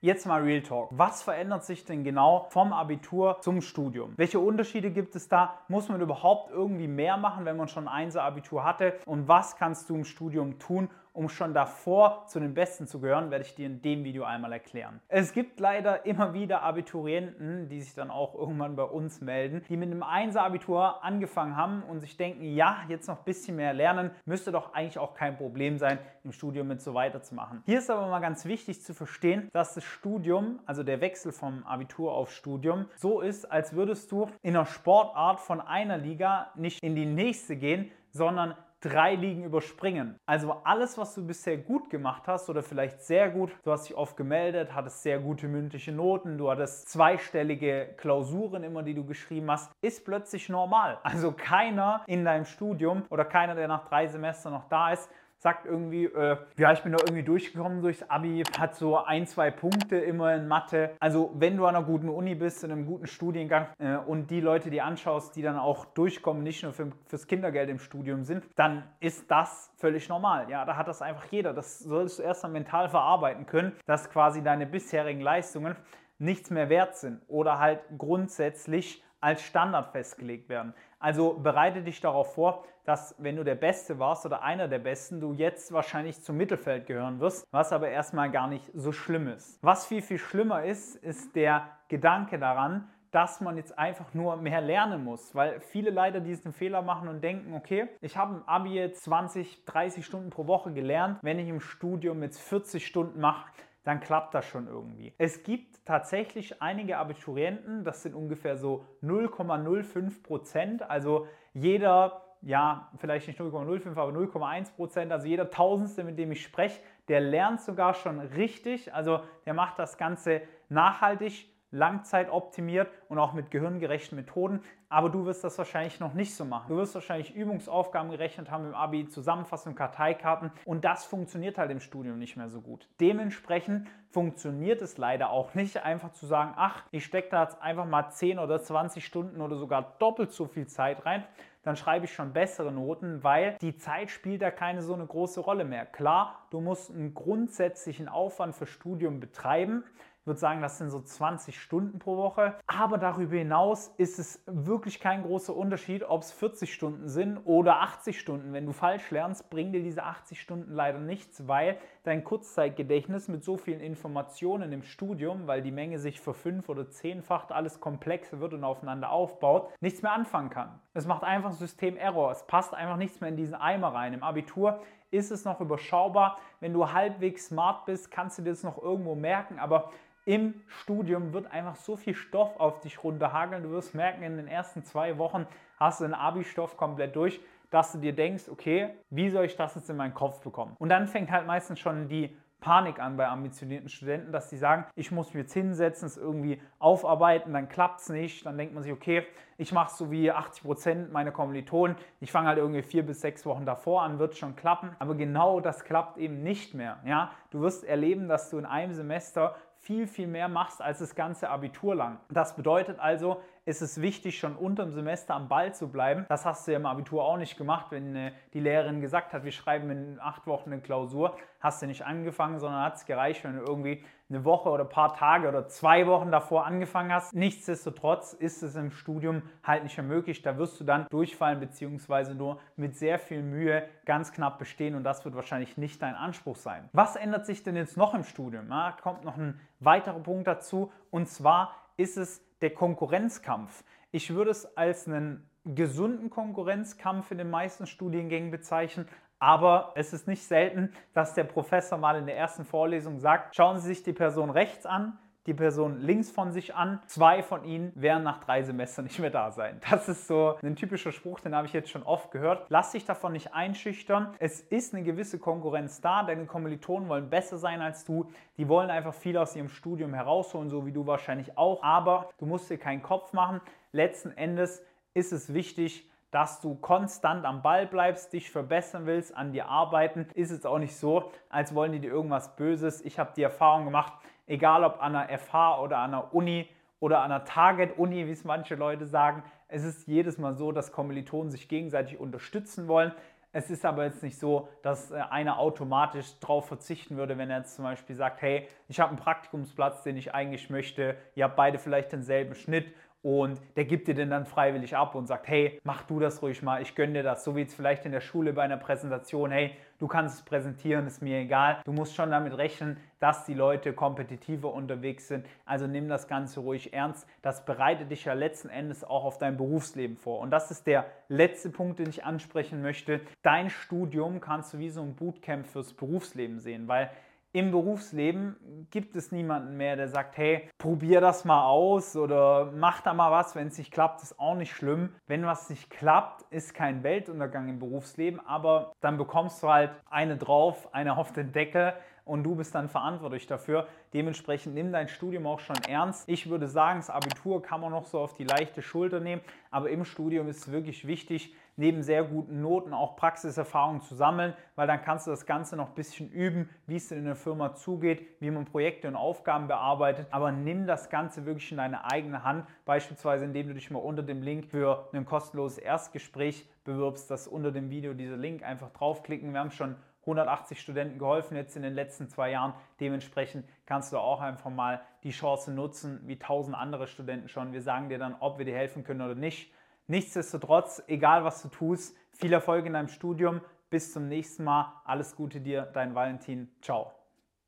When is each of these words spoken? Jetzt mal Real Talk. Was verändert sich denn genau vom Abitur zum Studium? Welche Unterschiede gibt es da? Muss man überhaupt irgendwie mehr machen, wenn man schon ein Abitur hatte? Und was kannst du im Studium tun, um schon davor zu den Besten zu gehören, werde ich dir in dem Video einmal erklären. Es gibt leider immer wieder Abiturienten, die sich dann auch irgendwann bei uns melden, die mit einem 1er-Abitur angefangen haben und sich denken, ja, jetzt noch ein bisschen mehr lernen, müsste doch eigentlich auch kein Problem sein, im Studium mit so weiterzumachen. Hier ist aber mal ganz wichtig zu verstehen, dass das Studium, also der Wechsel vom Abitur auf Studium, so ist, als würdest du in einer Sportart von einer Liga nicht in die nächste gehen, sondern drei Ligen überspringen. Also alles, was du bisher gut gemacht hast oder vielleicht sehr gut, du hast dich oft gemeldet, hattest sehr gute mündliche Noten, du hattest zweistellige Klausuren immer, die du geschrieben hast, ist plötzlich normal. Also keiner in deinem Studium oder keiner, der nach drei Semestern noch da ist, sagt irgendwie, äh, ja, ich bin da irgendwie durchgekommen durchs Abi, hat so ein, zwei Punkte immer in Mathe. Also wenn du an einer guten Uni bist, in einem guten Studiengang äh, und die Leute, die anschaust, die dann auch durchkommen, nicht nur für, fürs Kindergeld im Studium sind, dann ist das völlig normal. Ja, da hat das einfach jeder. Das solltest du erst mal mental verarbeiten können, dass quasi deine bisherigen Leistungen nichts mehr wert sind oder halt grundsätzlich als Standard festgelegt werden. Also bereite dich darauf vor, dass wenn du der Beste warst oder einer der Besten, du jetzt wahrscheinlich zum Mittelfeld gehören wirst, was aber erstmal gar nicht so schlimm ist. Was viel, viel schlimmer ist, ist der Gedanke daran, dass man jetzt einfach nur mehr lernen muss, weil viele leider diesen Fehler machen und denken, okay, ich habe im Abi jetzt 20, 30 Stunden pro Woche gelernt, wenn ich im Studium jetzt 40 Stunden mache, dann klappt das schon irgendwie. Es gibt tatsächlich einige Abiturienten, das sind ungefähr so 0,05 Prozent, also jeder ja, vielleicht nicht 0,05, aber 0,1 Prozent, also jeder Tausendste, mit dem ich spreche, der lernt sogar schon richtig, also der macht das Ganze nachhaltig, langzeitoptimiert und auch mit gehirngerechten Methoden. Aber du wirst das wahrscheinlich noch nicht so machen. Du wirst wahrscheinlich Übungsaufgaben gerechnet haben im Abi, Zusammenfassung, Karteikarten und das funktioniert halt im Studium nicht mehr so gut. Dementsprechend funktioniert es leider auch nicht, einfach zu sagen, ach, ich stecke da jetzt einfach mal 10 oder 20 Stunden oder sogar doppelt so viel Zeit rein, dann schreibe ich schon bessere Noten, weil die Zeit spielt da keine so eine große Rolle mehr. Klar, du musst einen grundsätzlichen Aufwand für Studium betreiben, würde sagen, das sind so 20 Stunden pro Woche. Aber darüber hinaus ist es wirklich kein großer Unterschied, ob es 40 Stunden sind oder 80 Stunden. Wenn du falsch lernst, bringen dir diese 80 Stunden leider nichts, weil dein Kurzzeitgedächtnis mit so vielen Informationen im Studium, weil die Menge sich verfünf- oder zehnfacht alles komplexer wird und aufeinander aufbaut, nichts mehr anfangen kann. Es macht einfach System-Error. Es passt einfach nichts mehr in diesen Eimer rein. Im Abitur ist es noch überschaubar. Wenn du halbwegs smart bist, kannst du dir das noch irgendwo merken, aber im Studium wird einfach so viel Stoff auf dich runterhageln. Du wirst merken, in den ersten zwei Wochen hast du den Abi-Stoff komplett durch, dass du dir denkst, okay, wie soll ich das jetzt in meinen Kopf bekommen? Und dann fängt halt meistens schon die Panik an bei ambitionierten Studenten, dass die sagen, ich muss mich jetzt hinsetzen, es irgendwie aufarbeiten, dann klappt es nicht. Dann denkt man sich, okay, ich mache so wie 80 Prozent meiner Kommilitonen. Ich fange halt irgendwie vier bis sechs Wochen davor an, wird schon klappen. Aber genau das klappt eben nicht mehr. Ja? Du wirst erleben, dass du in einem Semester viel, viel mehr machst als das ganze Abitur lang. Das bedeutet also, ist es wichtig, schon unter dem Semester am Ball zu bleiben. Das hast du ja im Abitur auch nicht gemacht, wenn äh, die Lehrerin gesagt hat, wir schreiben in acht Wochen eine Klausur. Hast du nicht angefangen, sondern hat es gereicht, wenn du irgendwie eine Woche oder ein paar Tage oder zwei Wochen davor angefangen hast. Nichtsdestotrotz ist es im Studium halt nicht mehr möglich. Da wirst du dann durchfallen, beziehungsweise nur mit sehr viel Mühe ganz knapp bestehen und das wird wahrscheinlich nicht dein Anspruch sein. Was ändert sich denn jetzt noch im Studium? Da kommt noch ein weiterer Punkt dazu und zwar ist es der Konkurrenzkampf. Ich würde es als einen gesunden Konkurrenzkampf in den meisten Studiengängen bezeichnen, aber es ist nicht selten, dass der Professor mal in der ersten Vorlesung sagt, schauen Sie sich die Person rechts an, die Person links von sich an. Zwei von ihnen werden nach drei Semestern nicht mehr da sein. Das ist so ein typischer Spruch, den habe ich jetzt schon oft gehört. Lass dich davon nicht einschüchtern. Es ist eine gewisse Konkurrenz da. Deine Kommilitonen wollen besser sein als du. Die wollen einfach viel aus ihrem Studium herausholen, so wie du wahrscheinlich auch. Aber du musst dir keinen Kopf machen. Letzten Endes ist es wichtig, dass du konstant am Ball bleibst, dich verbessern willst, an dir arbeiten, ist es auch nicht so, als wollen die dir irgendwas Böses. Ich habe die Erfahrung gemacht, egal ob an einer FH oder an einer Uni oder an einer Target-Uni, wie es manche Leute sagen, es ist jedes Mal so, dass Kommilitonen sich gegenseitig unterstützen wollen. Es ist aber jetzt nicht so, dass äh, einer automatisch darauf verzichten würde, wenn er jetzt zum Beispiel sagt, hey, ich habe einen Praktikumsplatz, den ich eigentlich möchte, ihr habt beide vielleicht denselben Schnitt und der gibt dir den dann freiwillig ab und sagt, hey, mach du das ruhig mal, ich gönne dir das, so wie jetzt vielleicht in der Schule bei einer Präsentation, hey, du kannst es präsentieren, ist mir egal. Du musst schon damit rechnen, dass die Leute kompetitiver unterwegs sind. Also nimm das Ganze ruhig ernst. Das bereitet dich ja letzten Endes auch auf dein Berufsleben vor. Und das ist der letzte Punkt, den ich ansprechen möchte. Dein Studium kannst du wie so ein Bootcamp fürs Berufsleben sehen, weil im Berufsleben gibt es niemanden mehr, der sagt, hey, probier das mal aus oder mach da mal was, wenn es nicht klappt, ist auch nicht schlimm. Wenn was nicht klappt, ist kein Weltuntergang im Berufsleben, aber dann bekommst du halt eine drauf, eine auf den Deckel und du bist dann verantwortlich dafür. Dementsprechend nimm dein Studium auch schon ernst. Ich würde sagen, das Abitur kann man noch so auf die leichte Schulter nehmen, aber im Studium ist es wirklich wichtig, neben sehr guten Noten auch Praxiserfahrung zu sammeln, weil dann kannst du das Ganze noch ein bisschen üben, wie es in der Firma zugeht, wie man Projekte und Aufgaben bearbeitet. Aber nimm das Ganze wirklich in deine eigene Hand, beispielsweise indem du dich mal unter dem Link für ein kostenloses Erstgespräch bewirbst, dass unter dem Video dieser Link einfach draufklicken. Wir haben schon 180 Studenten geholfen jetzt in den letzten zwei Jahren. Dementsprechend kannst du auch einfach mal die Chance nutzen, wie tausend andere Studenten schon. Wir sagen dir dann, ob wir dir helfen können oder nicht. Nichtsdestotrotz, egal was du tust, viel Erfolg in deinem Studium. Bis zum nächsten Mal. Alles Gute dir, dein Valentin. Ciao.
Jetzt 0.00 0.26
mal 0.26 0.42
Real 0.42 0.62
Talk. 0.62 0.90
Was 0.92 1.24
verändert 1.24 1.64
sich 1.64 1.84
denn 1.84 2.04
genau 2.04 2.46
vom 2.50 2.72
Abitur 2.72 3.38
zum 3.40 3.60
Studium? 3.60 4.12
Welche 4.16 4.38
Unterschiede 4.38 4.92
gibt 4.92 5.16
es 5.16 5.28
da? 5.28 5.58
Muss 5.66 5.88
man 5.88 6.00
überhaupt 6.00 6.52
irgendwie 6.52 6.86
mehr 6.86 7.16
machen, 7.16 7.44
wenn 7.44 7.56
man 7.56 7.66
schon 7.66 7.88
ein 7.88 8.16
Abitur 8.16 8.62
hatte? 8.62 8.94
Und 9.06 9.26
was 9.26 9.56
kannst 9.56 9.90
du 9.90 9.96
im 9.96 10.04
Studium 10.04 10.60
tun, 10.60 10.88
um 11.18 11.28
schon 11.28 11.52
davor 11.52 12.26
zu 12.28 12.38
den 12.38 12.54
Besten 12.54 12.86
zu 12.86 13.00
gehören, 13.00 13.32
werde 13.32 13.44
ich 13.44 13.56
dir 13.56 13.66
in 13.66 13.82
dem 13.82 14.04
Video 14.04 14.22
einmal 14.22 14.52
erklären. 14.52 15.00
Es 15.08 15.32
gibt 15.32 15.58
leider 15.58 16.06
immer 16.06 16.32
wieder 16.32 16.62
Abiturienten, 16.62 17.68
die 17.68 17.80
sich 17.80 17.92
dann 17.92 18.12
auch 18.12 18.36
irgendwann 18.36 18.76
bei 18.76 18.84
uns 18.84 19.20
melden, 19.20 19.64
die 19.68 19.76
mit 19.76 19.90
einem 19.90 20.04
1er-Abitur 20.04 21.02
angefangen 21.02 21.56
haben 21.56 21.82
und 21.82 21.98
sich 21.98 22.16
denken, 22.16 22.44
ja, 22.44 22.84
jetzt 22.88 23.08
noch 23.08 23.18
ein 23.18 23.24
bisschen 23.24 23.56
mehr 23.56 23.74
lernen, 23.74 24.12
müsste 24.26 24.52
doch 24.52 24.74
eigentlich 24.74 25.00
auch 25.00 25.14
kein 25.14 25.36
Problem 25.36 25.76
sein, 25.76 25.98
im 26.22 26.30
Studium 26.30 26.68
mit 26.68 26.80
so 26.80 26.94
weiterzumachen. 26.94 27.64
Hier 27.66 27.80
ist 27.80 27.90
aber 27.90 28.06
mal 28.06 28.20
ganz 28.20 28.44
wichtig 28.44 28.80
zu 28.84 28.94
verstehen, 28.94 29.48
dass 29.52 29.74
das 29.74 29.82
Studium, 29.82 30.60
also 30.66 30.84
der 30.84 31.00
Wechsel 31.00 31.32
vom 31.32 31.64
Abitur 31.64 32.12
auf 32.12 32.30
Studium, 32.30 32.86
so 32.94 33.22
ist, 33.22 33.50
als 33.50 33.72
würdest 33.72 34.12
du 34.12 34.28
in 34.42 34.54
einer 34.54 34.66
Sportart 34.66 35.40
von 35.40 35.60
einer 35.60 35.98
Liga 35.98 36.52
nicht 36.54 36.80
in 36.80 36.94
die 36.94 37.06
nächste 37.06 37.56
gehen, 37.56 37.90
sondern 38.12 38.54
drei 38.80 39.14
Ligen 39.14 39.44
überspringen. 39.44 40.18
Also 40.26 40.52
alles, 40.64 40.96
was 40.98 41.14
du 41.14 41.26
bisher 41.26 41.56
gut 41.58 41.90
gemacht 41.90 42.24
hast 42.26 42.48
oder 42.48 42.62
vielleicht 42.62 43.02
sehr 43.02 43.30
gut, 43.30 43.50
du 43.64 43.72
hast 43.72 43.88
dich 43.88 43.96
oft 43.96 44.16
gemeldet, 44.16 44.74
hattest 44.74 45.02
sehr 45.02 45.18
gute 45.18 45.48
mündliche 45.48 45.92
Noten, 45.92 46.38
du 46.38 46.50
hattest 46.50 46.88
zweistellige 46.88 47.94
Klausuren 47.96 48.62
immer, 48.62 48.82
die 48.82 48.94
du 48.94 49.04
geschrieben 49.04 49.50
hast, 49.50 49.72
ist 49.80 50.04
plötzlich 50.04 50.48
normal. 50.48 50.98
Also 51.02 51.32
keiner 51.32 52.02
in 52.06 52.24
deinem 52.24 52.44
Studium 52.44 53.02
oder 53.10 53.24
keiner, 53.24 53.54
der 53.54 53.68
nach 53.68 53.88
drei 53.88 54.06
Semestern 54.06 54.52
noch 54.52 54.68
da 54.68 54.92
ist, 54.92 55.10
sagt 55.38 55.66
irgendwie, 55.66 56.06
äh, 56.06 56.36
ja, 56.56 56.72
ich 56.72 56.82
bin 56.82 56.92
da 56.92 56.98
irgendwie 57.00 57.22
durchgekommen 57.22 57.80
durchs 57.80 58.02
Abi, 58.10 58.42
hat 58.58 58.74
so 58.74 58.96
ein, 58.96 59.26
zwei 59.26 59.50
Punkte 59.50 59.96
immer 59.96 60.34
in 60.34 60.48
Mathe. 60.48 60.90
Also 60.98 61.32
wenn 61.34 61.56
du 61.56 61.66
an 61.66 61.76
einer 61.76 61.84
guten 61.84 62.08
Uni 62.08 62.34
bist, 62.34 62.64
in 62.64 62.72
einem 62.72 62.86
guten 62.86 63.06
Studiengang 63.06 63.68
äh, 63.78 63.96
und 63.96 64.30
die 64.30 64.40
Leute, 64.40 64.70
die 64.70 64.80
anschaust, 64.80 65.36
die 65.36 65.42
dann 65.42 65.56
auch 65.56 65.84
durchkommen, 65.86 66.42
nicht 66.42 66.62
nur 66.64 66.72
für, 66.72 66.90
fürs 67.06 67.26
Kindergeld 67.26 67.70
im 67.70 67.78
Studium 67.78 68.24
sind, 68.24 68.44
dann 68.56 68.82
ist 68.98 69.30
das 69.30 69.72
völlig 69.76 70.08
normal. 70.08 70.50
Ja, 70.50 70.64
da 70.64 70.76
hat 70.76 70.88
das 70.88 71.02
einfach 71.02 71.26
jeder. 71.30 71.52
Das 71.52 71.78
solltest 71.78 72.18
du 72.18 72.24
erst 72.24 72.42
mal 72.42 72.48
mental 72.50 72.88
verarbeiten 72.88 73.46
können, 73.46 73.72
dass 73.86 74.10
quasi 74.10 74.42
deine 74.42 74.66
bisherigen 74.66 75.20
Leistungen 75.20 75.76
nichts 76.18 76.50
mehr 76.50 76.68
wert 76.68 76.96
sind 76.96 77.22
oder 77.28 77.60
halt 77.60 77.80
grundsätzlich 77.96 79.04
als 79.20 79.42
Standard 79.42 79.92
festgelegt 79.92 80.48
werden. 80.48 80.74
Also 81.00 81.34
bereite 81.34 81.82
dich 81.82 82.00
darauf 82.00 82.34
vor, 82.34 82.64
dass 82.88 83.14
wenn 83.18 83.36
du 83.36 83.44
der 83.44 83.54
Beste 83.54 83.98
warst 83.98 84.24
oder 84.24 84.42
einer 84.42 84.66
der 84.66 84.78
Besten, 84.78 85.20
du 85.20 85.34
jetzt 85.34 85.72
wahrscheinlich 85.72 86.22
zum 86.22 86.38
Mittelfeld 86.38 86.86
gehören 86.86 87.20
wirst, 87.20 87.46
was 87.50 87.70
aber 87.70 87.90
erstmal 87.90 88.30
gar 88.30 88.48
nicht 88.48 88.64
so 88.72 88.92
schlimm 88.92 89.28
ist. 89.28 89.58
Was 89.62 89.84
viel, 89.84 90.00
viel 90.00 90.16
schlimmer 90.16 90.64
ist, 90.64 90.96
ist 90.96 91.36
der 91.36 91.68
Gedanke 91.88 92.38
daran, 92.38 92.88
dass 93.10 93.42
man 93.42 93.58
jetzt 93.58 93.78
einfach 93.78 94.14
nur 94.14 94.36
mehr 94.36 94.62
lernen 94.62 95.04
muss, 95.04 95.34
weil 95.34 95.60
viele 95.60 95.90
leider 95.90 96.20
diesen 96.20 96.54
Fehler 96.54 96.80
machen 96.80 97.08
und 97.08 97.22
denken, 97.22 97.52
okay, 97.52 97.88
ich 98.00 98.16
habe 98.16 98.36
im 98.36 98.48
Abi 98.48 98.70
jetzt 98.70 99.04
20, 99.04 99.66
30 99.66 100.06
Stunden 100.06 100.30
pro 100.30 100.46
Woche 100.46 100.72
gelernt, 100.72 101.18
wenn 101.20 101.38
ich 101.38 101.48
im 101.48 101.60
Studium 101.60 102.22
jetzt 102.22 102.40
40 102.40 102.86
Stunden 102.86 103.20
mache, 103.20 103.50
dann 103.84 104.00
klappt 104.00 104.32
das 104.34 104.46
schon 104.46 104.66
irgendwie. 104.66 105.12
Es 105.18 105.42
gibt 105.42 105.84
tatsächlich 105.84 106.62
einige 106.62 106.96
Abiturienten, 106.96 107.84
das 107.84 108.02
sind 108.02 108.14
ungefähr 108.14 108.56
so 108.56 108.86
0,05 109.02 110.22
Prozent, 110.22 110.88
also 110.88 111.26
jeder 111.52 112.27
ja, 112.48 112.88
vielleicht 112.96 113.28
nicht 113.28 113.38
0,05, 113.38 113.90
aber 113.90 114.10
0,1 114.10 114.74
Prozent, 114.74 115.12
also 115.12 115.26
jeder 115.26 115.50
Tausendste, 115.50 116.02
mit 116.02 116.18
dem 116.18 116.32
ich 116.32 116.42
spreche, 116.42 116.80
der 117.08 117.20
lernt 117.20 117.60
sogar 117.60 117.92
schon 117.92 118.20
richtig, 118.20 118.94
also 118.94 119.20
der 119.44 119.52
macht 119.52 119.78
das 119.78 119.98
Ganze 119.98 120.40
nachhaltig, 120.70 121.46
langzeitoptimiert 121.70 122.88
und 123.08 123.18
auch 123.18 123.32
mit 123.32 123.50
gehirngerechten 123.50 124.16
Methoden. 124.16 124.60
Aber 124.88 125.10
du 125.10 125.26
wirst 125.26 125.44
das 125.44 125.58
wahrscheinlich 125.58 126.00
noch 126.00 126.14
nicht 126.14 126.34
so 126.34 126.44
machen. 126.44 126.66
Du 126.68 126.76
wirst 126.76 126.94
wahrscheinlich 126.94 127.34
Übungsaufgaben 127.34 128.10
gerechnet 128.10 128.50
haben 128.50 128.66
im 128.66 128.74
Abi, 128.74 129.08
Zusammenfassung, 129.08 129.74
Karteikarten 129.74 130.50
und 130.64 130.84
das 130.84 131.04
funktioniert 131.04 131.58
halt 131.58 131.70
im 131.70 131.80
Studium 131.80 132.18
nicht 132.18 132.36
mehr 132.36 132.48
so 132.48 132.60
gut. 132.60 132.88
Dementsprechend 133.00 133.86
funktioniert 134.10 134.80
es 134.80 134.96
leider 134.96 135.30
auch 135.30 135.54
nicht, 135.54 135.84
einfach 135.84 136.12
zu 136.12 136.26
sagen, 136.26 136.54
ach, 136.56 136.84
ich 136.90 137.04
stecke 137.04 137.28
da 137.30 137.42
jetzt 137.42 137.60
einfach 137.60 137.84
mal 137.84 138.10
10 138.10 138.38
oder 138.38 138.60
20 138.60 139.04
Stunden 139.04 139.40
oder 139.42 139.56
sogar 139.56 139.96
doppelt 139.98 140.32
so 140.32 140.46
viel 140.46 140.66
Zeit 140.66 141.04
rein, 141.04 141.24
dann 141.62 141.76
schreibe 141.76 142.06
ich 142.06 142.14
schon 142.14 142.32
bessere 142.32 142.72
Noten, 142.72 143.22
weil 143.22 143.58
die 143.60 143.76
Zeit 143.76 144.10
spielt 144.10 144.40
da 144.40 144.50
keine 144.50 144.80
so 144.80 144.94
eine 144.94 145.04
große 145.04 145.40
Rolle 145.40 145.66
mehr. 145.66 145.84
Klar, 145.84 146.46
du 146.50 146.60
musst 146.60 146.90
einen 146.90 147.12
grundsätzlichen 147.12 148.08
Aufwand 148.08 148.54
für 148.54 148.66
Studium 148.66 149.20
betreiben, 149.20 149.84
würde 150.28 150.38
sagen, 150.38 150.62
das 150.62 150.78
sind 150.78 150.90
so 150.90 151.00
20 151.00 151.60
Stunden 151.60 151.98
pro 151.98 152.16
Woche. 152.16 152.54
Aber 152.66 152.98
darüber 152.98 153.36
hinaus 153.36 153.88
ist 153.96 154.18
es 154.18 154.42
wirklich 154.46 155.00
kein 155.00 155.22
großer 155.22 155.56
Unterschied, 155.56 156.04
ob 156.04 156.22
es 156.22 156.30
40 156.30 156.72
Stunden 156.72 157.08
sind 157.08 157.38
oder 157.44 157.80
80 157.80 158.20
Stunden. 158.20 158.52
Wenn 158.52 158.66
du 158.66 158.72
falsch 158.72 159.10
lernst, 159.10 159.50
bringen 159.50 159.72
dir 159.72 159.82
diese 159.82 160.04
80 160.04 160.40
Stunden 160.40 160.72
leider 160.72 161.00
nichts, 161.00 161.48
weil 161.48 161.78
dein 162.04 162.22
Kurzzeitgedächtnis 162.22 163.28
mit 163.28 163.42
so 163.42 163.56
vielen 163.56 163.80
Informationen 163.80 164.72
im 164.72 164.82
Studium, 164.82 165.46
weil 165.46 165.62
die 165.62 165.72
Menge 165.72 165.98
sich 165.98 166.20
verfünf- 166.20 166.68
oder 166.68 166.88
zehnfacht 166.88 167.50
alles 167.50 167.80
komplexer 167.80 168.40
wird 168.40 168.54
und 168.54 168.64
aufeinander 168.64 169.10
aufbaut, 169.10 169.72
nichts 169.80 170.02
mehr 170.02 170.12
anfangen 170.12 170.50
kann. 170.50 170.78
Es 170.94 171.06
macht 171.06 171.24
einfach 171.24 171.52
System-Error. 171.52 172.30
Es 172.30 172.46
passt 172.46 172.74
einfach 172.74 172.96
nichts 172.96 173.20
mehr 173.20 173.30
in 173.30 173.36
diesen 173.36 173.54
Eimer 173.54 173.94
rein. 173.94 174.12
Im 174.12 174.22
Abitur 174.22 174.80
ist 175.10 175.30
es 175.30 175.44
noch 175.44 175.60
überschaubar. 175.60 176.38
Wenn 176.60 176.72
du 176.72 176.92
halbwegs 176.92 177.46
smart 177.46 177.86
bist, 177.86 178.10
kannst 178.10 178.38
du 178.38 178.42
dir 178.42 178.50
das 178.50 178.62
noch 178.62 178.82
irgendwo 178.82 179.14
merken, 179.14 179.58
aber 179.58 179.90
im 180.24 180.60
Studium 180.66 181.32
wird 181.32 181.50
einfach 181.50 181.76
so 181.76 181.96
viel 181.96 182.14
Stoff 182.14 182.60
auf 182.60 182.80
dich 182.80 183.02
runterhageln. 183.02 183.62
Du 183.62 183.70
wirst 183.70 183.94
merken, 183.94 184.22
in 184.22 184.36
den 184.36 184.46
ersten 184.46 184.84
zwei 184.84 185.16
Wochen 185.16 185.46
hast 185.78 186.00
du 186.00 186.04
den 186.04 186.12
Abi-Stoff 186.12 186.76
komplett 186.76 187.16
durch, 187.16 187.40
dass 187.70 187.92
du 187.92 187.98
dir 187.98 188.14
denkst, 188.14 188.44
okay, 188.50 188.90
wie 189.10 189.30
soll 189.30 189.46
ich 189.46 189.56
das 189.56 189.74
jetzt 189.74 189.88
in 189.88 189.96
meinen 189.96 190.14
Kopf 190.14 190.40
bekommen? 190.40 190.76
Und 190.78 190.90
dann 190.90 191.06
fängt 191.06 191.30
halt 191.30 191.46
meistens 191.46 191.78
schon 191.78 192.08
die 192.08 192.36
Panik 192.60 192.98
an 192.98 193.16
bei 193.16 193.28
ambitionierten 193.28 193.88
Studenten, 193.88 194.32
dass 194.32 194.48
die 194.48 194.56
sagen, 194.56 194.84
ich 194.96 195.12
muss 195.12 195.28
mich 195.28 195.42
jetzt 195.42 195.52
hinsetzen, 195.52 196.06
es 196.06 196.16
irgendwie 196.16 196.60
aufarbeiten, 196.78 197.52
dann 197.52 197.68
klappt 197.68 198.00
es 198.00 198.08
nicht. 198.08 198.44
Dann 198.44 198.58
denkt 198.58 198.74
man 198.74 198.82
sich, 198.82 198.92
okay, 198.92 199.24
ich 199.56 199.72
mache 199.72 199.94
so 199.94 200.10
wie 200.10 200.30
80 200.30 200.62
Prozent 200.62 201.12
meiner 201.12 201.30
Kommilitonen. 201.30 201.96
Ich 202.20 202.32
fange 202.32 202.48
halt 202.48 202.58
irgendwie 202.58 202.82
vier 202.82 203.06
bis 203.06 203.20
sechs 203.20 203.46
Wochen 203.46 203.64
davor 203.64 204.02
an, 204.02 204.18
wird 204.18 204.36
schon 204.36 204.56
klappen. 204.56 204.90
Aber 204.98 205.14
genau 205.14 205.60
das 205.60 205.84
klappt 205.84 206.18
eben 206.18 206.42
nicht 206.42 206.74
mehr. 206.74 206.98
Ja? 207.04 207.30
Du 207.50 207.60
wirst 207.60 207.84
erleben, 207.84 208.28
dass 208.28 208.50
du 208.50 208.58
in 208.58 208.66
einem 208.66 208.92
Semester 208.92 209.54
viel, 209.80 210.06
viel 210.06 210.26
mehr 210.26 210.48
machst 210.48 210.82
als 210.82 210.98
das 210.98 211.14
ganze 211.14 211.48
Abitur 211.48 211.94
lang. 211.94 212.18
Das 212.28 212.56
bedeutet 212.56 212.98
also, 212.98 213.40
ist 213.68 213.82
es 213.82 214.00
wichtig, 214.00 214.38
schon 214.38 214.56
unter 214.56 214.84
dem 214.84 214.94
Semester 214.94 215.34
am 215.34 215.46
Ball 215.46 215.74
zu 215.74 215.88
bleiben. 215.88 216.24
Das 216.30 216.46
hast 216.46 216.66
du 216.66 216.72
ja 216.72 216.78
im 216.78 216.86
Abitur 216.86 217.22
auch 217.22 217.36
nicht 217.36 217.58
gemacht, 217.58 217.88
wenn 217.90 218.16
äh, 218.16 218.32
die 218.54 218.60
Lehrerin 218.60 219.02
gesagt 219.02 219.34
hat, 219.34 219.44
wir 219.44 219.52
schreiben 219.52 219.90
in 219.90 220.18
acht 220.20 220.46
Wochen 220.46 220.72
eine 220.72 220.80
Klausur. 220.80 221.36
Hast 221.60 221.82
du 221.82 221.86
nicht 221.86 222.06
angefangen, 222.06 222.60
sondern 222.60 222.82
hat 222.82 222.96
es 222.96 223.04
gereicht, 223.04 223.44
wenn 223.44 223.58
du 223.58 223.62
irgendwie 223.62 224.02
eine 224.30 224.42
Woche 224.46 224.70
oder 224.70 224.84
ein 224.84 224.88
paar 224.88 225.12
Tage 225.12 225.48
oder 225.48 225.68
zwei 225.68 226.06
Wochen 226.06 226.30
davor 226.30 226.64
angefangen 226.64 227.12
hast. 227.12 227.34
Nichtsdestotrotz 227.34 228.32
ist 228.32 228.62
es 228.62 228.74
im 228.74 228.90
Studium 228.90 229.42
halt 229.62 229.82
nicht 229.82 229.98
mehr 229.98 230.06
möglich. 230.06 230.40
Da 230.40 230.56
wirst 230.56 230.80
du 230.80 230.84
dann 230.84 231.06
durchfallen, 231.10 231.60
beziehungsweise 231.60 232.34
nur 232.34 232.60
mit 232.76 232.96
sehr 232.96 233.18
viel 233.18 233.42
Mühe 233.42 233.86
ganz 234.06 234.32
knapp 234.32 234.58
bestehen 234.58 234.94
und 234.94 235.04
das 235.04 235.26
wird 235.26 235.34
wahrscheinlich 235.34 235.76
nicht 235.76 236.00
dein 236.00 236.14
Anspruch 236.14 236.56
sein. 236.56 236.88
Was 236.94 237.16
ändert 237.16 237.44
sich 237.44 237.64
denn 237.64 237.76
jetzt 237.76 237.98
noch 237.98 238.14
im 238.14 238.24
Studium? 238.24 238.70
Da 238.70 238.96
kommt 239.02 239.26
noch 239.26 239.36
ein 239.36 239.60
weiterer 239.78 240.20
Punkt 240.20 240.46
dazu 240.46 240.90
und 241.10 241.28
zwar 241.28 241.74
ist 241.98 242.16
es 242.16 242.47
der 242.60 242.70
Konkurrenzkampf. 242.70 243.84
Ich 244.10 244.34
würde 244.34 244.50
es 244.50 244.76
als 244.76 245.06
einen 245.06 245.48
gesunden 245.64 246.30
Konkurrenzkampf 246.30 247.30
in 247.30 247.38
den 247.38 247.50
meisten 247.50 247.86
Studiengängen 247.86 248.50
bezeichnen, 248.50 249.08
aber 249.38 249.92
es 249.94 250.12
ist 250.12 250.26
nicht 250.26 250.44
selten, 250.44 250.92
dass 251.14 251.34
der 251.34 251.44
Professor 251.44 251.98
mal 251.98 252.16
in 252.16 252.26
der 252.26 252.36
ersten 252.36 252.64
Vorlesung 252.64 253.18
sagt, 253.20 253.54
schauen 253.54 253.78
Sie 253.78 253.88
sich 253.88 254.02
die 254.02 254.12
Person 254.12 254.50
rechts 254.50 254.86
an, 254.86 255.18
die 255.48 255.54
Person 255.54 256.00
links 256.02 256.30
von 256.30 256.52
sich 256.52 256.74
an. 256.74 257.00
Zwei 257.06 257.42
von 257.42 257.64
ihnen 257.64 257.90
werden 257.94 258.22
nach 258.22 258.38
drei 258.44 258.62
Semestern 258.62 259.06
nicht 259.06 259.18
mehr 259.18 259.30
da 259.30 259.50
sein. 259.50 259.80
Das 259.90 260.08
ist 260.08 260.26
so 260.26 260.56
ein 260.62 260.76
typischer 260.76 261.10
Spruch, 261.10 261.40
den 261.40 261.56
habe 261.56 261.66
ich 261.66 261.72
jetzt 261.72 261.88
schon 261.88 262.02
oft 262.02 262.30
gehört. 262.30 262.66
Lass 262.68 262.92
dich 262.92 263.06
davon 263.06 263.32
nicht 263.32 263.54
einschüchtern. 263.54 264.34
Es 264.38 264.60
ist 264.60 264.94
eine 264.94 265.02
gewisse 265.02 265.38
Konkurrenz 265.38 266.02
da. 266.02 266.22
Deine 266.22 266.44
Kommilitonen 266.44 267.08
wollen 267.08 267.30
besser 267.30 267.56
sein 267.56 267.80
als 267.80 268.04
du. 268.04 268.30
Die 268.58 268.68
wollen 268.68 268.90
einfach 268.90 269.14
viel 269.14 269.38
aus 269.38 269.56
ihrem 269.56 269.70
Studium 269.70 270.12
herausholen, 270.12 270.68
so 270.68 270.84
wie 270.84 270.92
du 270.92 271.06
wahrscheinlich 271.06 271.56
auch. 271.56 271.82
Aber 271.82 272.28
du 272.38 272.44
musst 272.44 272.68
dir 272.68 272.76
keinen 272.76 273.02
Kopf 273.02 273.32
machen. 273.32 273.62
Letzten 273.92 274.32
Endes 274.32 274.82
ist 275.14 275.32
es 275.32 275.54
wichtig, 275.54 276.10
dass 276.30 276.60
du 276.60 276.74
konstant 276.74 277.44
am 277.44 277.62
Ball 277.62 277.86
bleibst, 277.86 278.32
dich 278.32 278.50
verbessern 278.50 279.06
willst, 279.06 279.36
an 279.36 279.52
dir 279.52 279.68
arbeiten, 279.68 280.26
ist 280.34 280.50
es 280.50 280.66
auch 280.66 280.78
nicht 280.78 280.96
so, 280.96 281.30
als 281.48 281.74
wollen 281.74 281.92
die 281.92 282.00
dir 282.00 282.10
irgendwas 282.10 282.56
Böses. 282.56 283.04
Ich 283.04 283.18
habe 283.18 283.32
die 283.34 283.42
Erfahrung 283.42 283.84
gemacht, 283.84 284.12
egal 284.46 284.84
ob 284.84 285.02
an 285.02 285.16
einer 285.16 285.38
FH 285.38 285.80
oder 285.80 285.98
an 285.98 286.14
einer 286.14 286.34
Uni 286.34 286.68
oder 287.00 287.20
an 287.20 287.32
einer 287.32 287.44
Target-Uni, 287.44 288.26
wie 288.26 288.32
es 288.32 288.44
manche 288.44 288.74
Leute 288.74 289.06
sagen, 289.06 289.42
es 289.68 289.84
ist 289.84 290.08
jedes 290.08 290.38
Mal 290.38 290.54
so, 290.54 290.72
dass 290.72 290.92
Kommilitonen 290.92 291.50
sich 291.50 291.68
gegenseitig 291.68 292.18
unterstützen 292.18 292.88
wollen. 292.88 293.12
Es 293.52 293.70
ist 293.70 293.84
aber 293.86 294.04
jetzt 294.04 294.22
nicht 294.22 294.38
so, 294.38 294.68
dass 294.82 295.10
äh, 295.10 295.16
einer 295.30 295.58
automatisch 295.58 296.38
darauf 296.40 296.66
verzichten 296.66 297.16
würde, 297.16 297.38
wenn 297.38 297.48
er 297.50 297.58
jetzt 297.58 297.76
zum 297.76 297.84
Beispiel 297.84 298.14
sagt, 298.14 298.42
hey, 298.42 298.68
ich 298.88 299.00
habe 299.00 299.10
einen 299.10 299.18
Praktikumsplatz, 299.18 300.02
den 300.02 300.16
ich 300.16 300.34
eigentlich 300.34 300.68
möchte, 300.68 301.16
ihr 301.34 301.44
habt 301.44 301.56
beide 301.56 301.78
vielleicht 301.78 302.12
denselben 302.12 302.54
Schnitt 302.54 302.92
und 303.22 303.60
der 303.76 303.84
gibt 303.84 304.06
dir 304.06 304.14
den 304.14 304.30
dann 304.30 304.46
freiwillig 304.46 304.96
ab 304.96 305.14
und 305.14 305.26
sagt, 305.26 305.48
hey, 305.48 305.80
mach 305.82 306.02
du 306.02 306.20
das 306.20 306.40
ruhig 306.40 306.62
mal, 306.62 306.80
ich 306.82 306.94
gönne 306.94 307.14
dir 307.14 307.22
das, 307.22 307.44
so 307.44 307.56
wie 307.56 307.60
jetzt 307.60 307.74
vielleicht 307.74 308.04
in 308.04 308.12
der 308.12 308.20
Schule 308.20 308.52
bei 308.52 308.62
einer 308.62 308.76
Präsentation, 308.76 309.50
hey, 309.50 309.72
du 309.98 310.06
kannst 310.06 310.36
es 310.36 310.44
präsentieren, 310.44 311.06
ist 311.06 311.20
mir 311.20 311.38
egal. 311.38 311.78
Du 311.84 311.92
musst 311.92 312.14
schon 312.14 312.30
damit 312.30 312.56
rechnen, 312.56 312.98
dass 313.18 313.44
die 313.44 313.54
Leute 313.54 313.92
kompetitiver 313.92 314.72
unterwegs 314.72 315.26
sind. 315.26 315.44
Also 315.64 315.88
nimm 315.88 316.08
das 316.08 316.28
Ganze 316.28 316.60
ruhig 316.60 316.92
ernst. 316.92 317.26
Das 317.42 317.64
bereitet 317.64 318.10
dich 318.10 318.24
ja 318.24 318.34
letzten 318.34 318.68
Endes 318.68 319.02
auch 319.02 319.24
auf 319.24 319.38
dein 319.38 319.56
Berufsleben 319.56 320.16
vor. 320.16 320.38
Und 320.38 320.50
das 320.50 320.70
ist 320.70 320.86
der 320.86 321.06
letzte 321.28 321.70
Punkt, 321.70 321.98
den 321.98 322.08
ich 322.08 322.24
ansprechen 322.24 322.82
möchte. 322.82 323.20
Dein 323.42 323.70
Studium 323.70 324.40
kannst 324.40 324.74
du 324.74 324.78
wie 324.78 324.90
so 324.90 325.02
ein 325.02 325.16
Bootcamp 325.16 325.66
fürs 325.66 325.92
Berufsleben 325.92 326.60
sehen, 326.60 326.86
weil 326.86 327.10
im 327.58 327.72
Berufsleben 327.72 328.86
gibt 328.90 329.16
es 329.16 329.32
niemanden 329.32 329.76
mehr, 329.76 329.96
der 329.96 330.06
sagt, 330.06 330.36
hey, 330.36 330.70
probier 330.78 331.20
das 331.20 331.44
mal 331.44 331.64
aus 331.66 332.14
oder 332.14 332.70
mach 332.72 333.00
da 333.00 333.12
mal 333.12 333.32
was, 333.32 333.56
wenn 333.56 333.66
es 333.66 333.78
nicht 333.78 333.90
klappt, 333.90 334.22
ist 334.22 334.38
auch 334.38 334.54
nicht 334.54 334.72
schlimm. 334.72 335.12
Wenn 335.26 335.44
was 335.44 335.68
nicht 335.68 335.90
klappt, 335.90 336.42
ist 336.52 336.72
kein 336.72 337.02
Weltuntergang 337.02 337.68
im 337.68 337.80
Berufsleben, 337.80 338.38
aber 338.46 338.92
dann 339.00 339.18
bekommst 339.18 339.60
du 339.62 339.68
halt 339.68 339.90
eine 340.08 340.36
drauf, 340.36 340.94
eine 340.94 341.16
auf 341.18 341.32
den 341.32 341.50
Deckel 341.50 341.94
und 342.24 342.44
du 342.44 342.54
bist 342.54 342.74
dann 342.76 342.88
verantwortlich 342.88 343.48
dafür. 343.48 343.88
Dementsprechend 344.14 344.74
nimm 344.74 344.92
dein 344.92 345.08
Studium 345.08 345.46
auch 345.46 345.60
schon 345.60 345.78
ernst. 345.88 346.28
Ich 346.28 346.48
würde 346.48 346.68
sagen, 346.68 347.00
das 347.00 347.10
Abitur 347.10 347.60
kann 347.60 347.80
man 347.80 347.90
noch 347.90 348.06
so 348.06 348.20
auf 348.20 348.34
die 348.34 348.44
leichte 348.44 348.82
Schulter 348.82 349.18
nehmen, 349.18 349.42
aber 349.72 349.90
im 349.90 350.04
Studium 350.04 350.46
ist 350.48 350.58
es 350.58 350.70
wirklich 350.70 351.06
wichtig, 351.08 351.56
neben 351.78 352.02
sehr 352.02 352.24
guten 352.24 352.60
Noten 352.60 352.92
auch 352.92 353.16
Praxiserfahrung 353.16 354.02
zu 354.02 354.14
sammeln, 354.14 354.52
weil 354.74 354.86
dann 354.86 355.00
kannst 355.00 355.26
du 355.26 355.30
das 355.30 355.46
Ganze 355.46 355.76
noch 355.76 355.88
ein 355.88 355.94
bisschen 355.94 356.28
üben, 356.30 356.68
wie 356.86 356.96
es 356.96 357.10
in 357.10 357.24
der 357.24 357.36
Firma 357.36 357.74
zugeht, 357.74 358.26
wie 358.40 358.50
man 358.50 358.64
Projekte 358.64 359.08
und 359.08 359.16
Aufgaben 359.16 359.68
bearbeitet. 359.68 360.26
Aber 360.30 360.52
nimm 360.52 360.86
das 360.86 361.08
Ganze 361.08 361.46
wirklich 361.46 361.70
in 361.70 361.78
deine 361.78 362.10
eigene 362.10 362.44
Hand, 362.44 362.66
beispielsweise 362.84 363.44
indem 363.44 363.68
du 363.68 363.74
dich 363.74 363.90
mal 363.90 364.00
unter 364.00 364.22
dem 364.22 364.42
Link 364.42 364.66
für 364.66 365.08
ein 365.12 365.24
kostenloses 365.24 365.78
Erstgespräch 365.78 366.68
bewirbst, 366.84 367.30
dass 367.30 367.46
unter 367.46 367.70
dem 367.70 367.90
Video 367.90 368.12
dieser 368.12 368.36
Link 368.36 368.62
einfach 368.64 368.90
draufklicken. 368.90 369.52
Wir 369.52 369.60
haben 369.60 369.70
schon 369.70 369.94
180 370.22 370.80
Studenten 370.80 371.18
geholfen 371.18 371.56
jetzt 371.56 371.76
in 371.76 371.82
den 371.82 371.94
letzten 371.94 372.28
zwei 372.28 372.50
Jahren. 372.50 372.74
Dementsprechend 373.00 373.66
kannst 373.86 374.12
du 374.12 374.18
auch 374.18 374.40
einfach 374.40 374.70
mal 374.70 375.00
die 375.22 375.30
Chance 375.30 375.72
nutzen, 375.72 376.20
wie 376.26 376.38
tausend 376.38 376.76
andere 376.76 377.06
Studenten 377.06 377.48
schon. 377.48 377.72
Wir 377.72 377.82
sagen 377.82 378.08
dir 378.08 378.18
dann, 378.18 378.36
ob 378.40 378.58
wir 378.58 378.64
dir 378.64 378.76
helfen 378.76 379.04
können 379.04 379.22
oder 379.22 379.34
nicht. 379.34 379.72
Nichtsdestotrotz, 380.08 381.02
egal 381.06 381.44
was 381.44 381.62
du 381.62 381.68
tust, 381.68 382.16
viel 382.32 382.52
Erfolg 382.52 382.86
in 382.86 382.94
deinem 382.94 383.08
Studium. 383.08 383.60
Bis 383.90 384.12
zum 384.12 384.28
nächsten 384.28 384.64
Mal. 384.64 384.92
Alles 385.04 385.36
Gute 385.36 385.60
dir, 385.60 385.82
dein 385.82 386.14
Valentin. 386.14 386.70
Ciao. 386.80 387.17